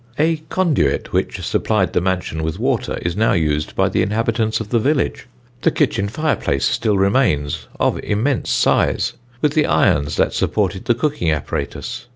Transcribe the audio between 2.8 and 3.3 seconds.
is